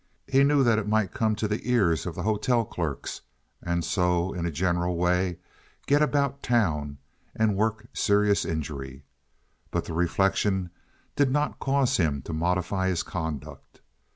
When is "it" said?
0.79-0.87